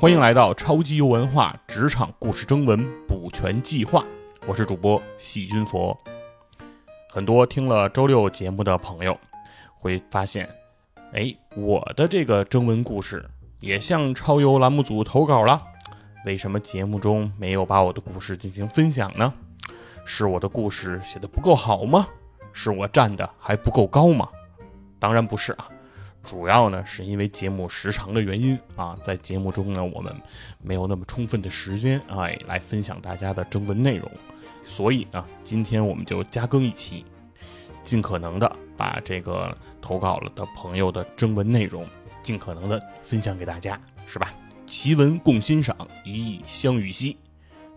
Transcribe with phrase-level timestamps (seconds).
[0.00, 4.02] 欢迎来到超级游文化职场故事征文补全计划，
[4.46, 5.94] 我是主播细菌佛。
[7.10, 9.14] 很多听了周六节目的朋友
[9.78, 10.48] 会发现，
[11.12, 13.22] 哎，我的这个征文故事
[13.60, 15.62] 也向超游栏目组投稿了。
[16.24, 19.30] 为什么节目中没有把我的故事进行分享呢？
[20.06, 22.06] 是我的故事写的不够好吗？
[22.54, 24.26] 是我站的还不够高吗？
[24.98, 25.68] 当然不是啊。
[26.22, 30.14] 主要呢，是因为节目时长的原因啊，在节目中呢，我们
[30.62, 34.10] 没有那么充分的时间哎，来分享大家的征文内容，
[34.62, 37.04] 所以呢，今天我们就加更一期，
[37.84, 41.86] 尽可能的把这个投稿了的朋友的征文内容，
[42.22, 44.32] 尽可能的分享给大家，是吧？
[44.66, 47.16] 奇文共欣赏，一意相与兮。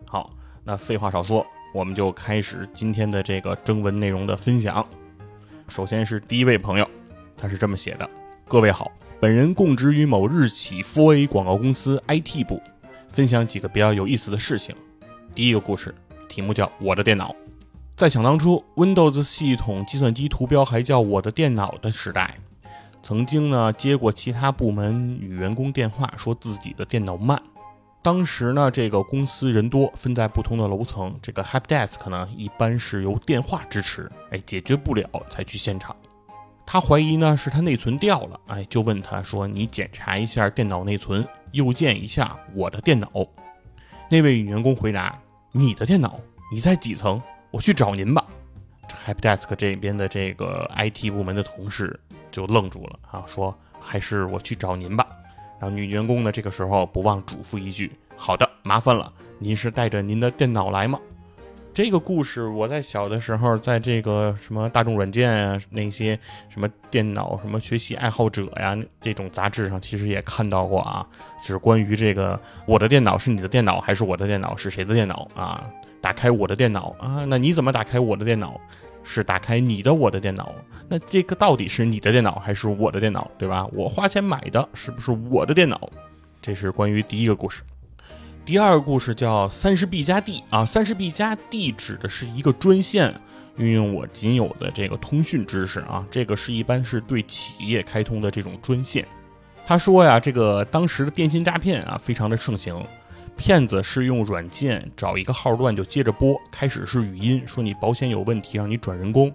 [0.05, 0.29] 好，
[0.63, 4.85] 那废话少说，我们就开始今天的这个征文内容的分享。
[5.69, 6.87] 首先是第一位朋友，
[7.35, 8.07] 他是这么写的。
[8.45, 12.61] 各位好，本人供职于某日企 4A 广告公司 IT 部，
[13.09, 14.75] 分享几个比较有意思的事情。
[15.33, 15.95] 第一个故事
[16.29, 17.31] 题目叫《我的电脑》。
[17.95, 22.37] 在想当初，Windows 系统计算机图标还叫我的电脑的时代，
[23.01, 27.41] 曾经呢接过其他部门女员工电话，说自己的电脑慢。
[28.03, 35.95] 当时呢这个公司人多，分在不同的楼层，这个 Helpdesk 呢一般是由电话支持，哎，解决不了才去现场。
[36.65, 43.09] 他怀疑呢是他内存掉了，哎，就问他说：“你检查一下电脑内存，右键一下我的电脑。”
[44.09, 45.19] 那位女员工回答
[45.51, 46.19] ：“你的电脑？
[46.51, 47.21] 你在几层？
[47.51, 48.25] 我去找您吧。
[49.05, 51.99] ”Helpdesk 这边的这个 IT 部门的同事
[52.31, 55.05] 就愣住了啊，说：“还是我去找您吧。”
[55.59, 60.99] 然后女员工呢这个时候不忘嘱咐一句：“好的，麻烦了，您是带着您的电脑来吗？”
[61.73, 66.17] 这个故事我在小的时候，在这个什么大众软件啊，那些
[66.47, 71.03] 什么电脑什么学习爱好者呀这种杂志上，其实也看到过啊，
[71.41, 75.67] 就是关于这个我的电脑是你的电脑还是我的电脑是谁的电脑啊？
[75.99, 78.61] 打开我的电脑啊，那你怎么打开我的电脑？
[79.03, 80.53] 是打开你的我的电脑？
[80.87, 83.29] 那这个到底是你的电脑还是我的电脑？
[83.37, 83.67] 对吧？
[83.73, 85.89] 我花钱买的是不是我的电脑？
[86.39, 87.63] 这是关于第一个故事。
[88.45, 93.13] 第二个故事叫三十 B 加 D 啊，三十 B 加 D 指的是一个专线。
[93.55, 99.07] 运用我仅有的这个通讯知识啊，这个是一般是对企业开通的这种专线。
[99.65, 102.85] 他说呀，这个当时的电信诈骗啊非常的盛行，
[103.37, 109.31] 骗子是用软件找一个号段就接着拨，开始是语音说你保险有问题，让你转人工。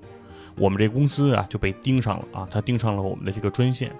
[0.54, 3.90] 我们这公司啊就被盯上了啊，他盯上了我们的这个专线。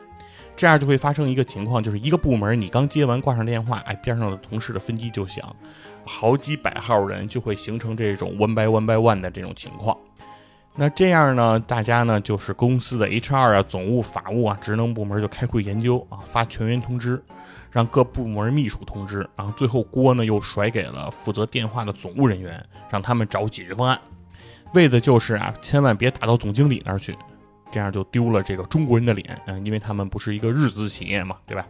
[0.58, 5.54] 这样就会发生一个情况，就是一个部门你刚接完挂上电话，哎，边上的同事的分机就响，
[6.04, 9.96] 好几百号人就会形成这种 one by one by one 的这种情况。
[10.74, 17.22] 那这样呢，大家呢就是公司的 HR 啊、总务、法务啊、职能部门就开会研究啊，发全员通知，
[17.70, 22.60] 让各部门秘书通知，然后最后锅呢又甩给了负责电话的总务人员，
[22.90, 23.96] 让他们找解决方案，
[24.74, 27.16] 为的就是啊，千万别打到总经理那儿去。
[27.70, 31.66] 这样就丢了这个中国人的脸，嗯，因为他们不是一个日资企业嘛，对吧？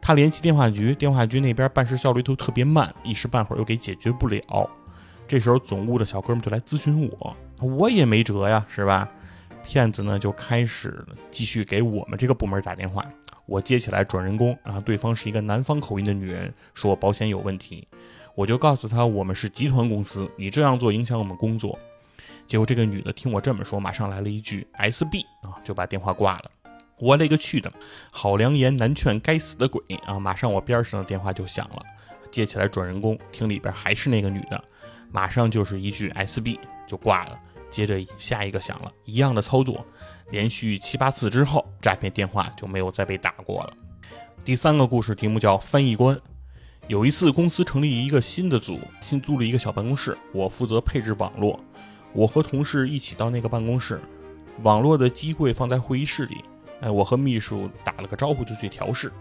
[0.00, 4.68] 他联系电话局，电话局那边办事效率都特别慢，一时半会儿又给解决不了。
[5.26, 9.08] 这时候总务的小哥们就来咨询我，我也没辙呀，是吧？
[9.64, 13.02] 骗子呢就开始继续给我们这个部门打电话，
[13.46, 17.88] 我接起来转人工，然后对方是一个南方口音的女人，说保险有问题，
[18.34, 21.78] 我就告诉他我们是集团公司，你这样做影响我们工作。
[22.46, 26.50] 结果这个女的听我这么说，马上来了一句 “S B” 啊，就把电话挂了。
[26.98, 27.72] 我勒个去的，
[28.10, 30.18] 好良言难劝该死的鬼啊！
[30.18, 31.82] 马上我边上的电话就响了，
[32.30, 34.62] 接起来转人工，听里边还是那个女的，
[35.10, 37.38] 马上就是一句 “S B” 就挂了。
[37.70, 39.84] 接着下一个响了，一样的操作，
[40.30, 43.72] 连续七八次之后，诈骗电话就没有再被打过了。
[44.44, 46.16] 第三个故事题目叫翻译官。
[46.86, 51.58] 有一次公司成立一个新的组，新租了一个小办公室，我负责配置网络。
[52.14, 54.00] 我和同事一起到那个办公室，
[54.62, 56.36] 网络的机柜放在会议室里。
[56.80, 59.12] 哎，我和秘书打了个招呼就去调试。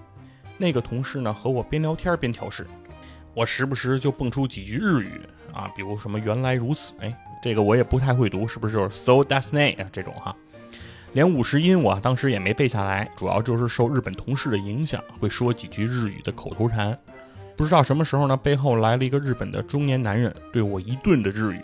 [0.60, 2.68] 那个同事呢和我边聊天边调试，
[3.34, 7.12] 我时不时就蹦出几句日语啊，比如什么原来如此，哎，
[7.42, 10.36] 这个我也不太会读，是不是就是 so that's ne 啊这种哈？
[11.14, 16.96] 连五十音我当时也没背下来，主要就是受日本同事的影响，会说几句日语的口头禅。
[17.56, 21.62] 不知道什么时候呢，背后来了一个日本的中年男人，对我一顿的日语。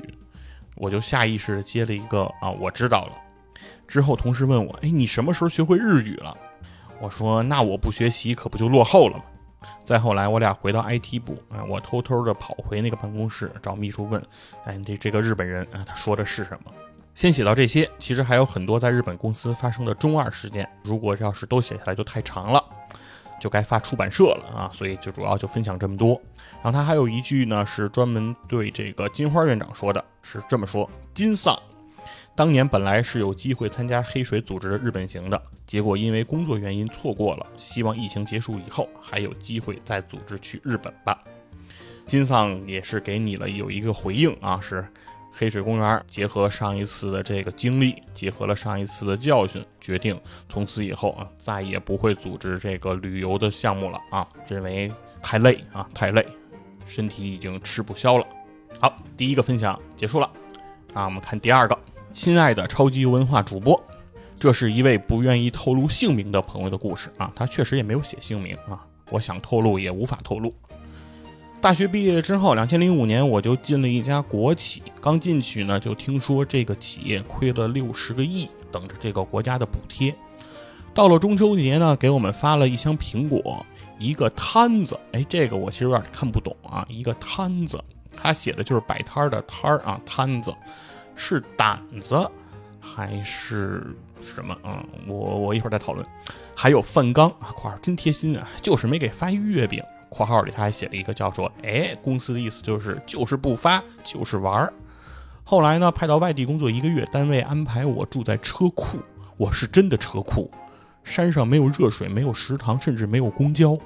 [0.80, 3.12] 我就下意识的接了一个啊，我知道了。
[3.86, 6.36] 之后同事问我，哎，你什么时候学会日语了？
[7.02, 9.24] 我说，那我不学习可不就落后了吗？
[9.84, 14.24] 再后来，我俩回到 IT 部，啊，我偷偷的跑回那个办公室找秘书问，
[14.64, 16.72] 哎，这这个日本人啊，他说的是什么？
[17.14, 22.64] 先写到这些，其实还有很多在日本公司发生的中二事件，如果要是都写下来就太长了。
[23.40, 26.22] 就该发出版社了啊，所以就主要就分享这么多。
[26.62, 31.58] 然后他还有一句呢，是专门对这个金花院长说的，是这么说：金丧，
[32.36, 37.48] 当年本来是有机会参加黑水组织的日本行的，结果因为工作原因错过了。
[37.56, 41.18] 希望疫情结束以后还有机会再组织去日本吧。
[42.06, 44.88] 金丧也是给你了有一个回应啊，是。
[45.32, 54.92] 黑水公园结合上一次的这个经历，结合了上一次的教训，决定从此以后啊，再也不会组织这个旅游的项目了啊，认为
[55.22, 56.26] 太累啊，太累，
[56.86, 58.26] 身体已经吃不消了。
[58.80, 60.30] 好，第一个分享结束了，
[60.94, 61.78] 啊，我们看第二个，
[62.12, 63.82] 亲爱的超级文化主播，
[64.40, 70.54] 这是一位不愿意透露姓名的朋友的故事啊，他确实也没有写姓名啊，我想透露也无法透露。
[71.62, 74.82] 大学毕业之后，两千零五年我就进了一家国企。
[75.02, 80.16] 刚进去呢，就听说这个企业亏了六十个亿，等着这个国家的补贴。
[80.94, 83.66] 到了中秋节呢，给我们发了一箱苹果，
[83.98, 84.98] 一个摊子。
[85.12, 86.86] 哎，这个我其实有点看不懂啊。
[86.88, 87.78] 一个摊子，
[88.16, 90.56] 他写的就是摆摊的摊儿啊，摊子
[91.14, 92.26] 是胆子
[92.80, 94.82] 还是什么啊？
[95.06, 96.06] 我我一会儿再讨论。
[96.56, 99.84] 还有饭缸啊，块真贴心啊，就是没给发月饼。
[100.10, 104.74] 括号里他还写了一个叫说，哎，公司的意思就是就是不发，就是玩儿。
[105.44, 109.00] 后来呢，派到外地工作一个月，单位安排我住在车库，
[109.38, 110.52] 我是真的车库。
[111.04, 113.78] 山上没有热水，没有食堂，甚至没有公交。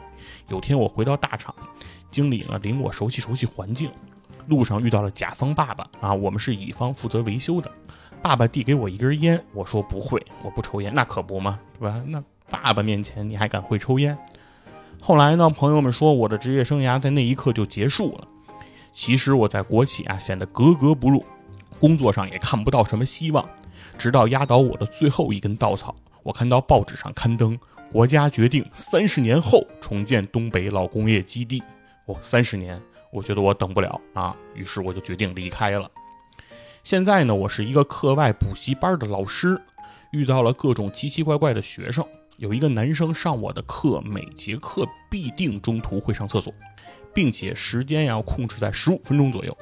[0.49, 1.53] 有天我回到大厂，
[2.11, 3.89] 经理呢领我熟悉熟悉环境。
[4.47, 7.71] 路上遇到了甲方爸爸啊，我们是乙方负责维修的。
[8.21, 12.01] 爸爸递给我一根烟，我说不会，我不抽烟，那可不嘛，对吧？
[12.05, 14.17] 那爸爸面前你还敢会抽烟？
[15.05, 15.49] 后来呢？
[15.49, 18.27] 朋友们说我的职业生涯在那一刻就结束了。
[18.93, 21.25] 其实我在国企啊显得格格不入，
[21.77, 23.45] 工作上也看不到什么希望。
[23.97, 27.59] 直到压倒我的最后一根稻草，我看到报纸上刊登，
[27.91, 31.61] 国家决定三十年后重建东北老工业基地。
[32.05, 35.91] 哦，三十年，我觉得我等不了啊，于是我就决定离开了。
[36.81, 39.61] 现在呢，我是一个课外补习班的老师，
[40.13, 42.07] 遇到了各种奇奇怪怪的学生。
[42.37, 46.51] 有一个男生上我的课，每节课必定中途会上厕所，
[47.13, 49.55] 并且时间要控制在十五分钟左右。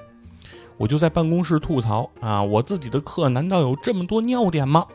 [0.78, 4.88] 我就在办公室吐槽啊，我自己的课难道有这么多尿点吗？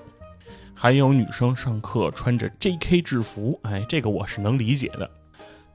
[0.74, 3.02] 还有女生上课穿着 J.K.
[3.02, 5.10] 制服，哎，这个我是能理解的，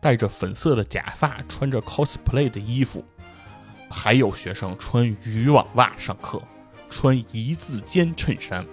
[0.01, 3.04] 戴着粉色的假发，穿着 cosplay 的衣服。
[3.89, 6.42] 还有学生穿渔网袜上课，
[6.89, 8.65] 穿一字肩衬衫。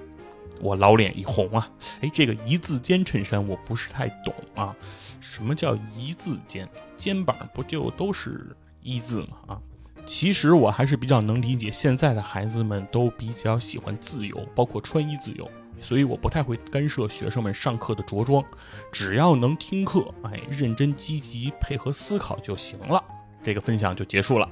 [0.60, 1.70] 我老脸一红啊！
[2.00, 4.74] 哎，这个一字肩衬衫我不是太懂啊。
[5.20, 6.68] 什么叫一字肩？
[6.96, 9.28] 肩膀不就都是一字吗？
[9.46, 9.60] 啊，
[10.06, 15.48] 其实我还是比较能理解现在的孩子们都比较喜欢自由，包括穿衣自由，
[15.80, 18.44] 所以我不太会干涉学生们上课的着装，
[18.90, 23.02] 只要能听课，哎，认真积极配合思考就行了。
[23.42, 24.48] 这个分享就结束了。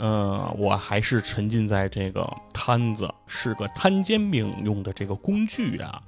[0.00, 6.00] 嗯，我还是沉浸在这个摊子是个摊煎饼用的这个工具啊，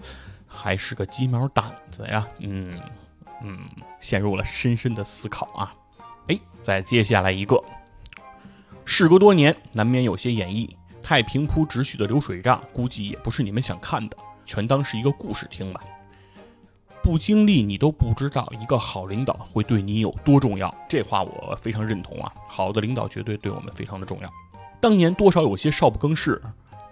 [0.47, 2.27] 还是个鸡毛掸子呀？
[2.39, 2.81] 嗯
[3.43, 3.59] 嗯，
[3.99, 5.75] 陷入了深深的思考啊。
[6.29, 7.61] 哎，再接下来一个，
[8.85, 10.71] 事隔多年，难免有些演绎。
[11.03, 14.17] 太平铺直叙的流水账，估计也不是你们想看的，
[14.47, 15.81] 全当是一个故事听吧。
[17.02, 22.32] 不经历你都不知道一个好领导会对你有多重要，这话我非常认同啊！
[22.46, 24.31] 好的领导绝对对我们非常的重要。
[24.81, 26.41] 当年多少有些少不更事，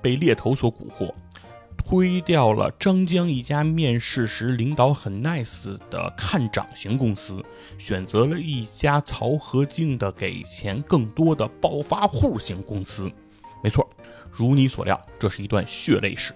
[0.01, 1.13] 被猎头所蛊惑，
[1.77, 7.45] 推掉了张江一家面试时领导很 nice 的看涨型公司，
[7.79, 13.11] 选择了一家曹和静的给钱更多的暴发户型公司。
[13.63, 13.89] 没错，
[14.31, 16.33] 如你所料，这是一段血泪史。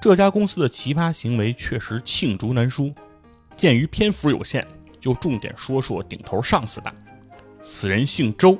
[0.00, 2.94] 这家公司的奇葩行为确实罄竹难书。
[3.56, 4.66] 鉴于篇幅有限，
[5.00, 6.94] 就重点说说顶头上司吧。
[7.60, 8.56] 此人姓周，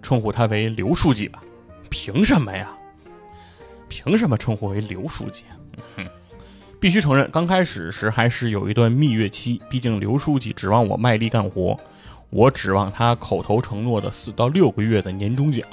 [0.00, 1.42] 称呼他为刘书记吧。
[1.90, 2.72] 凭什么呀？
[3.88, 5.44] 凭什么称呼为刘书记？
[5.96, 6.06] 哼，
[6.80, 9.60] 必须承认，刚开始时还是有一段蜜月期。
[9.68, 11.78] 毕竟刘书记指望我卖力干活，
[12.30, 15.66] 我指望他口头承诺的四到六个月的年终奖。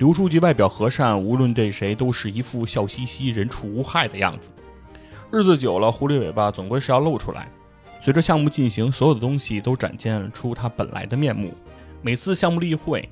[0.00, 4.50] 刘书记外表和善，无论对谁都是一副笑嘻嘻、人畜无害的样子。
[5.30, 7.46] 日子久了，狐狸尾巴总归是要露出来。
[8.00, 11.52] 随着项目进行，所有的东西都展现出它本来的面目。
[12.00, 13.06] 每次项目例会，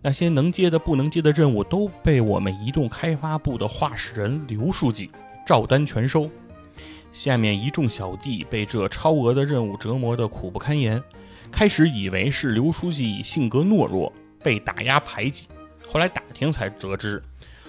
[0.00, 5.10] 那些能接的、不能接的任务都被我们移动开发部的话事人刘书记
[5.44, 6.30] 照单全收。
[7.10, 11.02] 下面一众小弟被这超额的任务折磨得苦不堪言。
[11.50, 15.48] 开始以为是刘书记性格懦弱，被打压排挤。
[15.88, 17.22] 后来打听才得知，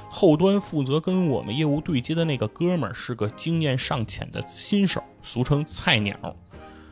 [0.10, 6.36] 后端负责跟我们业务对接的那个哥们儿是个经验尚浅的新手，俗称菜鸟。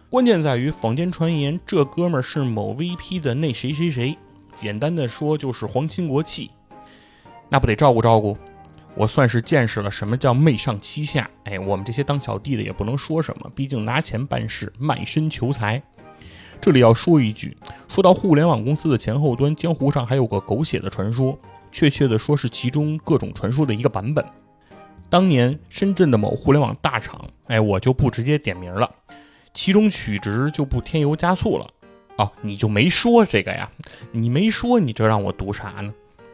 [0.09, 4.17] 关键在于坊间传言这哥们儿是某 VP 的那谁谁谁，
[4.55, 6.49] 简单的说就是皇亲国戚，
[7.49, 8.37] 那不得照顾照顾？
[8.95, 11.29] 我算是见识了什么叫媚上欺下。
[11.43, 15.83] 哎，我们这些当小弟的也不能说什么，毕竟拿钱办事，卖身求财。
[16.59, 17.55] 这里要说一句，
[17.87, 21.37] 说到互联网公司的前后端，江湖上还有个狗血的传说，
[21.71, 24.25] 确切的说是其中各种传说的一个版本。
[25.09, 28.89] 当年深圳的某互联网大厂，哎，我就不直接点名了，
[29.53, 31.65] 其中取值就不添油加醋了。
[32.17, 33.69] 哦，你就没说这个呀？
[34.11, 35.93] 你没说，你这让我读啥呢？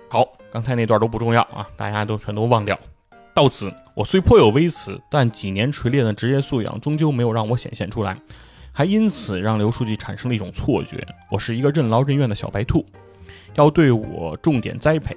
[0.10, 2.76] 好，刚才那段都不重要啊，大家都全都忘掉。
[3.36, 8.18] 到此，我虽颇有微词，但几年锤炼的职业素养终究没有让我显现出来。
[8.76, 12.84] 还因此让刘书记产生了一种错觉，我是一个任劳任怨的小白兔，
[13.54, 15.16] 要对我重点栽培。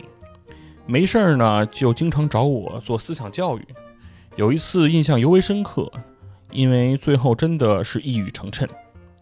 [0.85, 3.67] 没事儿呢，就经常找我做思想教育。
[4.37, 5.91] 有一次印象尤为深刻，
[6.51, 8.69] 因为最后真的是一语成谶。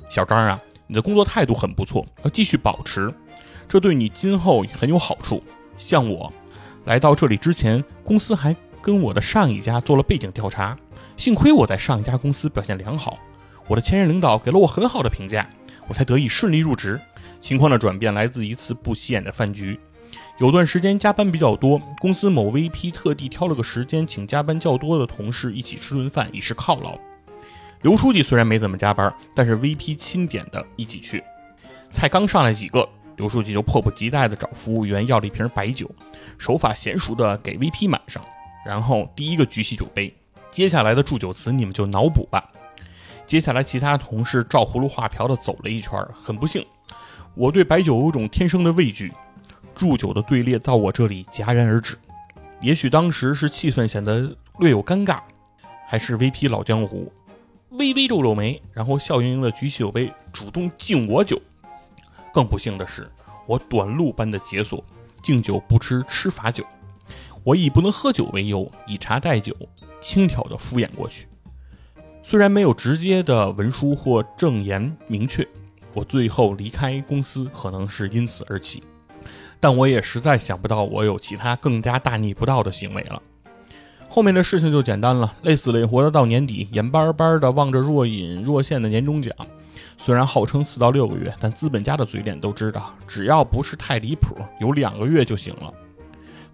[0.08, 3.14] 小张啊，你的工作态度很不错，要继续保持，
[3.68, 5.40] 这对你今后很有好处。
[5.76, 6.32] 像我
[6.86, 10.76] 来到这里之前，公司还跟我的上一家做了背景调查，
[11.16, 13.16] 幸亏我在上一家公司表现良好。
[13.66, 15.48] 我的前任领导给了我很好的评价，
[15.88, 17.00] 我才得以顺利入职。
[17.40, 19.78] 情况的转变来自一次不起眼的饭局。
[20.38, 26.98] 有段时间加班比较多，公司某 VP 特地挑了个时间，请加班较多的同事一起吃顿饭，以示犒劳。
[27.82, 31.22] 刘书记虽然没怎么加班，但是 VP 钦点的一起去。
[31.90, 35.90] 菜刚上来几个，刘书记就迫不及待地找服务员要了一瓶白酒，
[36.38, 38.24] 手法娴熟的给 VP 满上，
[38.64, 40.12] 然后第一个举起酒杯。
[40.50, 42.50] 接下来的祝酒词你们就脑补吧。
[43.26, 45.92] 接下来，其他同事照葫芦画瓢的走了一圈。
[46.12, 46.64] 很不幸，
[47.34, 49.12] 我对白酒有种天生的畏惧，
[49.74, 51.98] 祝酒的队列到我这里戛然而止。
[52.60, 55.20] 也许当时是气氛显得略有尴尬，
[55.86, 57.12] 还是 VP 老江湖，
[57.70, 61.40] 微微皱皱眉，然后笑盈盈的举起酒杯，主动敬我酒。
[62.32, 63.10] 更不幸的是，
[63.46, 64.84] 我短路般的解锁，
[65.22, 66.64] 敬酒不吃吃罚酒。
[67.42, 69.54] 我以不能喝酒为由，以茶代酒，
[70.00, 71.26] 轻佻的敷衍过去。
[72.26, 75.46] 虽然没有直接的文书或证言明确，
[75.92, 78.82] 我最后离开公司可能是因此而起，
[79.60, 83.20] 但我也实在想不到我有其他更加大逆不道的行为了。
[84.08, 89.30] 后面的事情就简单了，累死累活的到年底，眼巴巴的望着若隐若现的年终奖。
[89.98, 95.70] 虽然号称四到六个月，但资本家的嘴脸都知道，只要不是太离谱，有两个月就行了。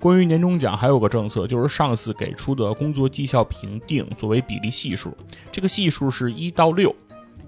[0.01, 5.15] 关于年终奖，还有个政策，就是上司给出的工作绩效评定作为比例系数，
[5.53, 6.97] 这个系数是一到六，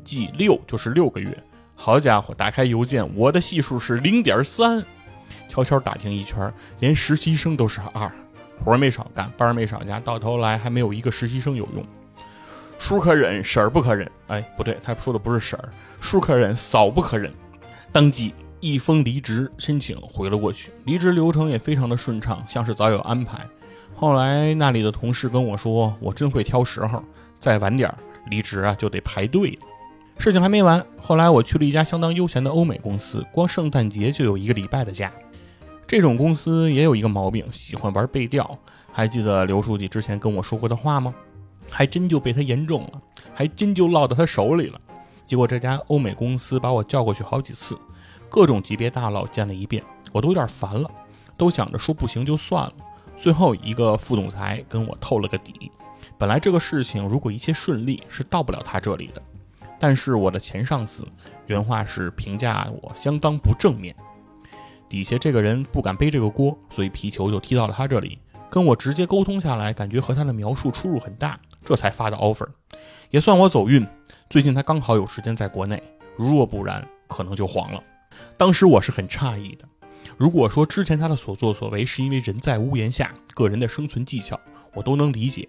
[0.04, 1.36] 即六就是六个月。
[1.74, 4.84] 好家伙，打开邮件，我的系数是零点三。
[5.48, 8.12] 悄悄打听一圈，连实习生都是二，
[8.62, 11.82] 活没少干，班没少加，到头来还没有一个实习生有用。
[12.78, 14.10] 叔可忍，婶儿不可忍。
[14.26, 17.32] 哎，不对，他说的不是婶儿，叔可忍，嫂不可忍。
[17.90, 18.34] 当即。
[18.62, 23.44] 一封离职申请回了过去，离职流程也非常的顺畅，像是早有安排。
[23.92, 27.02] 后来那里的同事跟我说，我真会挑时候，
[27.40, 27.92] 再晚点
[28.30, 29.58] 离职啊就得排队。
[30.16, 35.10] 事情还没完，后来我去了一家相当悠闲的欧美公司，光圣诞节就有一个礼拜的假。
[35.84, 38.56] 这种公司也有一个毛病，喜欢玩背调。
[38.92, 41.12] 还记得刘书记之前跟我说过的话吗？
[41.68, 43.02] 还真就被他言中了，
[43.34, 44.80] 还真就落到他手里了。
[45.26, 47.76] 结果这家欧美公司把我叫过去好几次。
[48.32, 50.90] 各种级别大佬见了一遍，我都有点烦了，
[51.36, 52.72] 都想着说不行就算了。
[53.18, 55.70] 最后一个副总裁跟我透了个底，
[56.16, 59.22] 本来这个事情如果一切顺利是到不了他这里的，
[59.78, 61.06] 但是我的前上司
[61.46, 63.94] 原话是评价我相当不正面，
[64.88, 68.18] 底下这个人不敢背这个锅，所以皮球就踢到了他这里。
[68.48, 72.48] 跟我直接沟通下来，感觉和他的描述出入很大，这才发的 offer，
[73.10, 73.86] 也算我走运。
[74.30, 75.82] 最近他刚好有时间在国内，
[76.16, 77.82] 如若不然，可能就黄了。
[78.36, 79.68] 当时我是很诧异的。
[80.16, 84.38] 如果说之前他的所作所为是因为人在屋檐下，个人的生存技巧，
[84.74, 85.48] 我都能理解，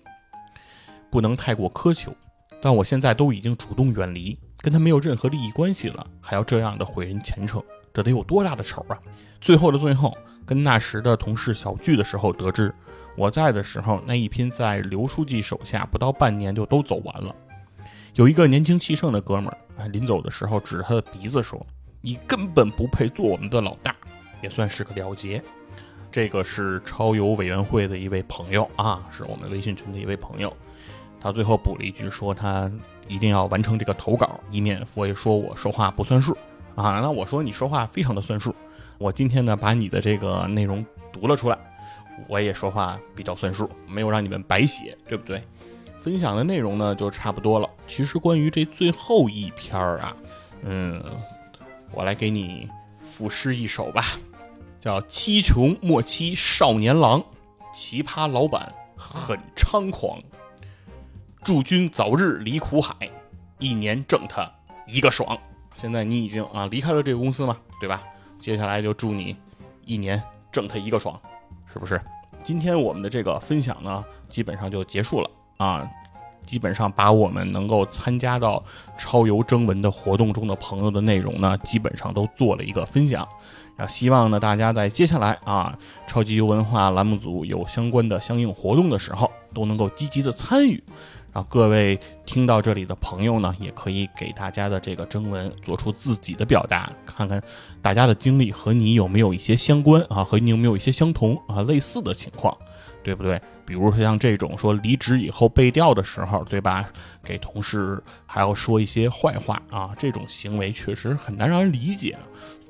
[1.11, 2.15] 不能太过苛求。
[2.61, 7.61] 但我现在都已经主动远离，跟他没有任何利益关系了，还要这样的毁人前程，
[7.93, 8.97] 这得有多大的仇啊！
[9.41, 12.73] 最后的最后，跟那时的同事小聚的时候得知，
[13.17, 17.35] 我在的时候那一批在刘书记手下不到半年就都走完了。
[18.15, 21.63] 有一个年轻气盛的哥们儿，临走的时候指着他的鼻子说。
[22.05, 23.95] 你根本不配做我们的老大，
[24.41, 25.41] 也算是个了结。
[26.11, 30.53] 这个是超游委员会的一位朋友啊，是我们微信群的一位朋友。
[31.21, 32.69] 他最后补了一句，说他
[33.07, 36.37] 一定要完成这个投稿，以免佛爷说我说话不算数
[36.75, 36.99] 啊。
[36.99, 38.53] 那我说你说话非常的算数，
[38.97, 41.57] 我今天呢把你的这个内容读了出来，
[42.27, 45.41] 我也说话比较算数，没有让你们白写，对不对？
[45.97, 47.69] 分享的内容呢就差不多了。
[47.87, 50.13] 其实关于这最后一篇儿啊，
[50.63, 51.01] 嗯，
[51.93, 52.67] 我来给你
[53.03, 54.03] 赋诗一首吧，
[54.79, 57.21] 叫《七穷莫欺少年郎》，
[57.71, 60.19] 奇葩老板很猖狂，
[61.43, 62.95] 祝君早日离苦海，
[63.59, 64.51] 一年挣他
[64.87, 65.37] 一个爽。
[65.75, 68.03] 现在你已经啊离开了这个公司嘛，对吧？
[68.39, 69.35] 接下来就祝你
[69.85, 70.21] 一年
[70.51, 71.19] 挣他一个爽，
[71.71, 72.01] 是不是？
[72.41, 75.87] 今天我们的这个分享呢，基本上就结束了啊。
[76.45, 78.63] 基本上把我们能够参加到
[78.97, 83.27] 超游征文的活动中的朋友的内容呢，基本上都做了一个分享。
[83.75, 90.81] 啊，希望呢大家在接下来啊超级游文化栏目组有相关的相应活动的时候，都能够积极的参与。
[91.31, 97.41] 啊各位听到这里的朋友呢，也可以给大家的这个征文做出自己的表达，看看
[97.81, 102.55] 大家的经历和你有没有一些相关啊，和你有没有一些相同啊类似的情况，
[103.03, 103.39] 对不对？
[103.65, 106.89] 比如说像这种说离职以后被调的时候，对吧？
[107.23, 112.17] 给同事还要说一些坏话啊，这种行为确实很难让人理解，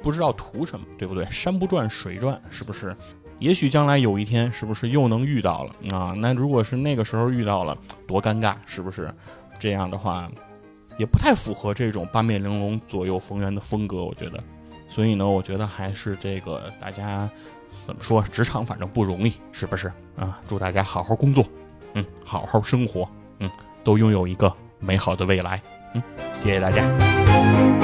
[0.02, 1.26] 不知道图什么，对不对？
[1.30, 2.96] 山不转水转，是不是？
[3.40, 6.14] 也许将来有一天，是不是又能遇到了啊？
[6.18, 9.14] 那如果是那个时候遇到了，多尴尬，是不是？
[9.60, 10.30] 这样的话，
[10.98, 14.42] 也不太符合这种八面玲珑、左右逢源的风格，我觉得。
[14.88, 17.28] 所以呢，我觉得还是这个大家
[17.86, 20.40] 怎么说，职场反正不容易，是不是啊？
[20.48, 21.46] 祝大家好好工作，
[21.94, 23.08] 嗯，好好生活，
[23.40, 23.50] 嗯，
[23.84, 25.62] 都拥有一个美好的未来，
[25.94, 26.02] 嗯，
[26.34, 27.83] 谢谢大家。